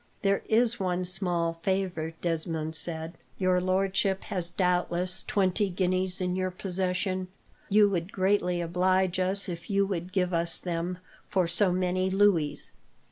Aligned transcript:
"There 0.23 0.41
is 0.49 0.79
one 0.79 1.03
small 1.03 1.59
favour," 1.61 2.15
Desmond 2.23 2.75
said. 2.75 3.19
"Your 3.37 3.61
lordship 3.61 4.23
has 4.23 4.49
doubtless 4.49 5.21
twenty 5.27 5.69
guineas 5.69 6.19
in 6.19 6.35
your 6.35 6.49
possession. 6.49 7.27
You 7.69 7.87
would 7.91 8.11
greatly 8.11 8.61
oblige 8.61 9.19
us 9.19 9.47
if 9.47 9.69
you 9.69 9.85
would 9.85 10.11
give 10.11 10.33
us 10.33 10.57
them, 10.57 10.97
for 11.29 11.45
so 11.45 11.71
many 11.71 12.09
louis. 12.09 12.71